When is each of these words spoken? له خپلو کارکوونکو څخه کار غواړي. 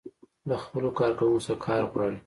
له 0.49 0.55
خپلو 0.63 0.89
کارکوونکو 0.99 1.45
څخه 1.45 1.61
کار 1.65 1.81
غواړي. 1.91 2.17